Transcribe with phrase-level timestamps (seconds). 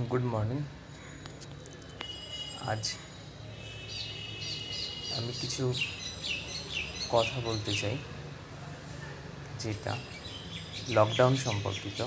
[0.00, 0.60] Good morning
[2.70, 2.82] আজ
[5.16, 5.62] আমি কিছু
[7.14, 7.96] কথা বলতে চাই,
[9.62, 9.92] যেটা
[10.96, 11.98] লকডাউন সম্পর্কিত।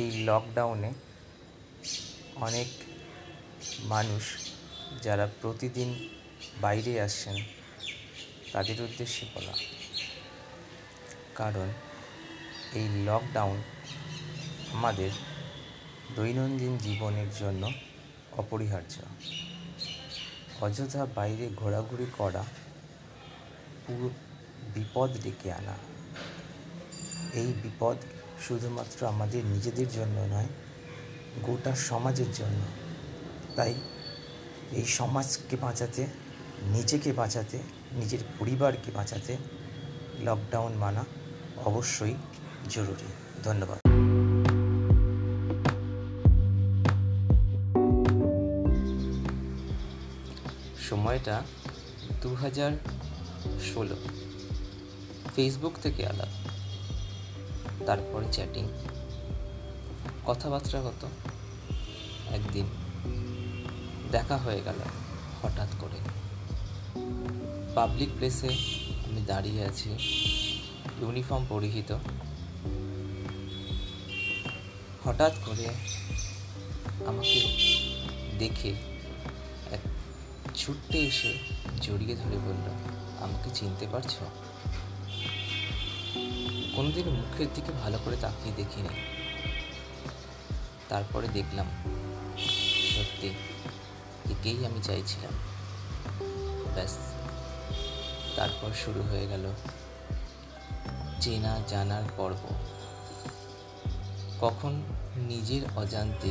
[0.00, 0.90] এই লকডাউনে
[2.46, 2.68] অনেক
[3.92, 4.24] মানুষ
[5.02, 5.88] যারা প্রতিদিন
[6.60, 7.36] বাইরে আসছেন,
[8.52, 9.54] তাদের উদ্দেশ্যে বলা।
[11.34, 11.68] কারণ
[12.78, 13.58] এই লকডাউন
[14.76, 15.12] আমাদের
[16.16, 17.72] দৈনন্দিন জীবনের জন্য
[18.32, 19.02] অপরিহার্য।
[20.60, 22.44] অযথা বাইরে ঘোরাঘুরি করা
[23.86, 24.10] পুরো
[24.74, 25.74] বিপদ ডেকে আনা।
[27.32, 27.96] এই বিপদ
[28.48, 30.46] শুধুমাত্র আমাদের নিজেদের জন্য নয়,
[31.42, 32.64] গোটা সমাজের জন্য।
[33.56, 33.74] তাই
[34.72, 36.06] এই সমাজকে বাঁচাতে,
[36.62, 37.58] নিজেকে বাঁচাতে,
[37.92, 39.36] নিজের পরিবারকে বাঁচাতে
[40.20, 41.04] লকডাউন মানা
[41.64, 42.14] অবশ্যই
[42.68, 43.12] জরুরি।
[43.44, 43.87] ধন্যবাদ।
[50.90, 51.42] সময়টা
[52.22, 52.72] দু হাজার
[53.74, 53.96] ষোলো।
[55.36, 56.30] ফেসবুক থেকে আলাদা।
[57.86, 58.68] তারপরে চ্যাটিং
[60.26, 61.08] কথাবার্তা হতো।
[62.30, 62.66] একদিন
[64.12, 64.76] দেখা হয়ে গেল
[65.42, 65.96] হঠাৎ করে।
[67.74, 68.48] পাবলিক প্লেসে
[69.10, 69.90] আমি দাঁড়িয়ে আছি।
[71.00, 71.98] ইউনিফর্ম পরিহিত।
[75.04, 75.68] হঠাৎ করে
[77.06, 77.56] আমাকে
[78.38, 78.97] দেখে
[80.68, 81.38] ছুট্টে এসে
[81.80, 82.66] জড়িয়ে ধরে বলল,
[83.22, 84.14] আমাকে চিনতে পারছ?
[86.76, 88.88] কোনোদিন মুখের দিকে ভালো করে তাকিয়ে দেখিনি।
[90.88, 91.66] তারপরে দেখলাম,
[92.96, 93.28] সত্যি,
[94.30, 95.32] একেই আমি চাইছিলাম।
[96.74, 96.98] ব্যাস,
[98.36, 99.52] তারপর শুরু হয়ে গেল
[101.20, 102.48] চেনা জানার পর্ব।
[104.40, 104.82] কখন
[105.16, 106.30] নিজের অজান্তে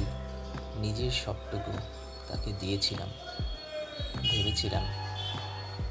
[0.75, 1.71] নিজের সবটুকু
[2.27, 3.09] তাকে দিয়েছিলাম।
[4.23, 4.83] ভেবেছিলাম,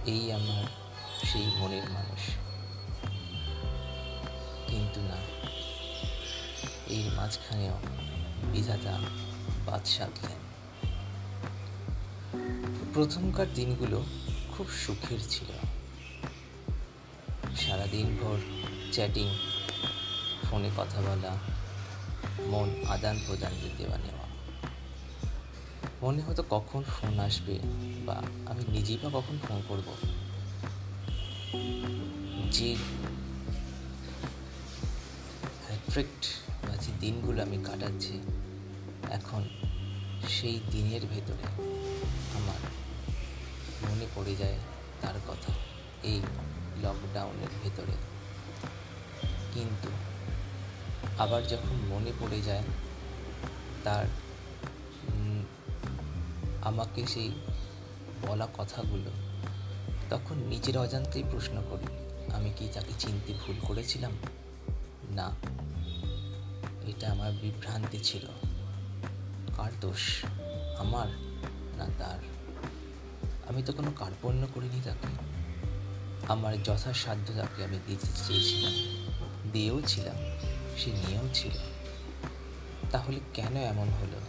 [0.06, 0.64] এই আমার
[1.26, 2.20] সেই মনের মানুষ।
[4.68, 5.16] কিন্তু না,
[6.86, 7.78] এর মাঝখানেও
[8.52, 8.98] বিধাতা
[9.66, 10.38] বাদ সাধলেন
[12.94, 14.04] প্রথমকার দিনগুলো
[14.56, 15.50] খুব সুখের ছিল।
[17.56, 18.38] সারাদিন ভর
[18.92, 19.28] চ্যাটিং,
[20.50, 21.36] ফোনে কথা বলা,
[22.46, 24.35] মন আদান প্রদান দেওয়া নেওয়া।
[26.02, 27.58] মনে হতো কখন ফোন আসবে
[28.06, 29.88] বা আমি নিজেই বা কখন ফোন করব।
[32.50, 32.76] যে
[35.68, 36.24] হ্যাট্রিক্ট
[36.68, 38.20] বা যে দিনগুলো আমি কাটাচ্ছি,
[39.10, 39.42] এখন
[40.28, 41.46] সেই দিনের ভেতরে
[42.34, 42.60] আমার
[43.88, 44.58] মনে পড়ে যায়
[45.00, 45.52] তার কথা
[46.02, 46.20] এই
[46.82, 47.96] লকডাউনের ভেতরে।
[49.52, 49.88] কিন্তু
[51.18, 52.62] আবার যখন মনে পড়ে যায়,
[53.84, 54.25] তার
[56.66, 57.30] আমাকে সেই
[58.22, 59.10] বলা কথাগুলো
[60.10, 61.88] তখন নিজের অজান্তেই প্রশ্ন করি,
[62.34, 64.12] আমি কি তাকে চিনতে ভুল করেছিলাম?
[65.10, 65.30] না,
[66.86, 68.26] এটা আমার বিভ্রান্তি ছিল।
[69.56, 70.24] কার দোষ?
[70.78, 71.08] আমার
[71.76, 72.18] না তার?
[73.48, 75.12] আমি তো কোনো কার্পণ্য করিনি তাকে।
[76.28, 78.74] আমার যথাসাধ্য তাকে আমি দিতে চেয়েছিলাম,
[79.52, 80.16] দিয়েও ছিলাম,
[80.78, 81.54] সে নিয়েও ছিল।
[82.90, 84.20] তাহলে কেন এমন হলো?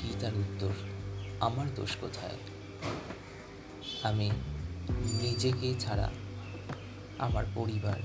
[0.00, 0.91] কি তার উত্তর?
[1.42, 2.36] আমার দোষ কোথায়?
[4.02, 4.30] আমি
[5.22, 6.10] নিজেকে ছাড়া
[7.18, 8.00] আমার পরিবার,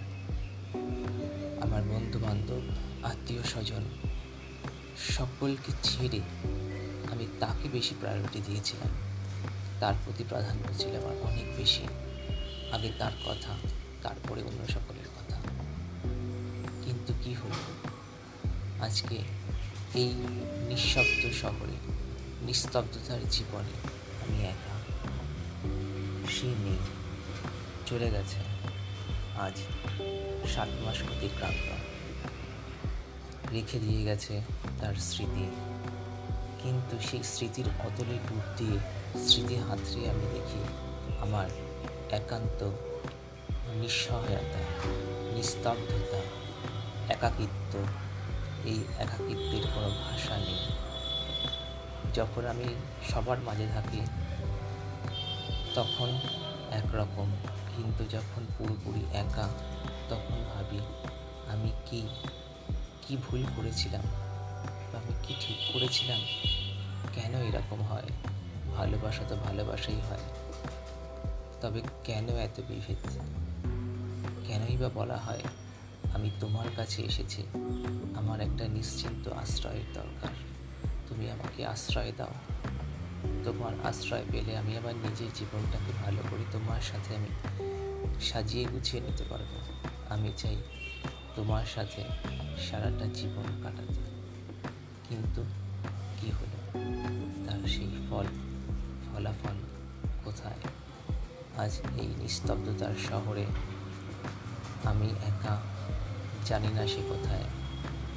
[1.61, 2.61] আমার বন্ধু বান্ধব
[3.03, 3.83] আত্মীয় স্বজন
[4.97, 6.19] সকলকে ছেড়ে
[7.11, 8.91] আমি তাকে বেশি প্রায়োরিটি দিয়েছিলাম।
[9.79, 11.83] তার প্রতি প্রাধান্য ছিল আমার অনেক বেশি।
[12.71, 13.55] আগে তার কথা,
[14.03, 15.41] তারপরে অন্য সকলের কথা।
[16.85, 17.87] কিন্তু কি হলো?
[18.83, 19.15] আজকে
[19.93, 20.13] এই
[20.69, 21.86] নিঃশব্দ শহরে
[22.47, 23.73] নিস্তব্ধতার জীবনে
[24.21, 24.75] আমি একা।
[26.31, 26.77] সে নেই
[27.85, 28.39] চলে গেছে
[29.39, 29.53] আজ
[30.55, 31.71] সাত মাস অতিক্রান্ত।
[33.51, 34.41] রেখে দিয়ে গেছে
[34.79, 35.49] তার স্মৃতি।
[36.63, 38.79] কিন্তু সেই স্মৃতির অতলে ডুব দিয়ে
[39.27, 40.63] স্মৃতি হাতড়ে আমি দেখি
[41.19, 41.49] আমার
[42.11, 42.63] একান্ত
[43.75, 44.59] নিঃসহায়তা,
[45.35, 46.21] নিস্তব্ধতা,
[47.13, 47.79] একাকিত্ব।
[48.65, 50.65] এই একাকিত্বের কোনো ভাষা নেই।
[52.17, 52.75] যখন আমি
[53.11, 54.01] সবার মাঝে থাকি,
[55.75, 56.09] তখন
[56.71, 57.31] একরকম।
[57.75, 59.49] কিন্তু যখন পুরোপুরি একা,
[60.09, 60.79] তখন ভাবি
[61.47, 62.07] আমি কি
[63.01, 64.01] কি ভুল করেছিলাম?
[64.93, 66.21] বা আমি কি ঠিক করেছিলাম?
[67.13, 68.09] কেন এরকম হয়?
[68.75, 70.23] ভালোবাসা তো ভালোবাসাই হয়।
[71.61, 72.97] তবে কেন এত বিভেদ?
[74.47, 75.41] কেনই বা বলা হয়,
[76.13, 77.43] আমি তোমার কাছে এসেছি।
[78.15, 80.29] আমার একটা নিশ্চিন্ত আশ্রয়ের দরকার।
[81.17, 82.33] তুমি আমাকে আশ্রয় দাও।
[83.43, 87.27] তোমার আশ্রয় পেলে আমি আবার নিজের জীবনটাকে ভালো করে তোমার সাথে আমি
[88.21, 89.61] সাজিয়ে গুছিয়ে নিতে পারব।
[90.09, 90.55] আমি চাই
[91.35, 92.03] তোমার সাথে
[92.69, 94.01] সারাটা জীবন কাটাতে।
[95.09, 95.43] কিন্তু
[96.21, 96.79] কি হলো?
[97.47, 98.25] তার সেই ফল,
[99.13, 99.55] ফলাফল
[100.23, 100.59] কোথায়?
[101.57, 103.45] আজ এই নিস্তব্ধতার শহরে
[104.83, 105.61] আমি একা
[106.45, 107.43] জানি না সে কোথায়,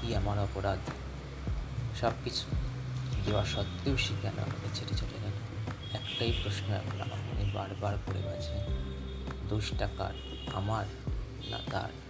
[0.00, 0.78] কি আমার অপরাধ?
[2.00, 2.69] সব কিছু
[3.26, 5.36] দেওয়া সত্ত্বেও সে কেন আমাকে ছেড়ে চলে গেল।
[5.92, 8.54] একটাই প্রশ্ন এখন আমার মনে বারবার করে গেছে,
[9.48, 10.14] দোষটা কার?
[10.54, 10.84] আমার
[11.50, 12.09] না তার?